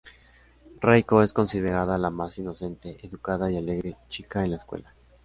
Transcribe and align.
Reiko 0.81 1.21
es 1.21 1.31
considerada 1.31 1.99
la 1.99 2.09
más 2.09 2.39
inocente, 2.39 2.97
educada, 3.05 3.51
y 3.51 3.57
alegre 3.57 3.97
chica 4.07 4.43
en 4.43 4.49
la 4.49 4.57
escuela. 4.57 4.95